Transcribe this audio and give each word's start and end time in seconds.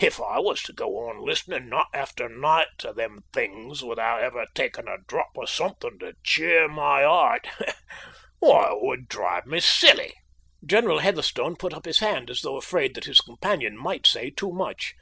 If 0.00 0.20
I 0.20 0.40
was 0.40 0.60
to 0.64 0.72
go 0.72 1.06
on 1.08 1.24
listening 1.24 1.68
night 1.68 1.86
after 1.94 2.28
night 2.28 2.66
to 2.78 2.92
them 2.92 3.20
things 3.32 3.80
without 3.80 4.22
ever 4.24 4.44
taking 4.52 4.88
a 4.88 4.96
drop 5.06 5.28
of 5.36 5.48
something 5.48 6.00
to 6.00 6.14
cheer 6.24 6.66
my 6.66 7.04
heart 7.04 7.46
why, 8.40 8.72
it 8.72 8.82
would 8.82 9.06
drive 9.08 9.46
me 9.46 9.60
silly." 9.60 10.14
General 10.66 10.98
Heatherstone 10.98 11.54
put 11.54 11.84
his 11.86 12.00
hand 12.00 12.28
up, 12.28 12.30
as 12.32 12.40
though 12.40 12.56
afraid 12.56 12.96
that 12.96 13.04
his 13.04 13.20
companion 13.20 13.76
might 13.78 14.04
say 14.04 14.30
too 14.30 14.50
much. 14.50 14.94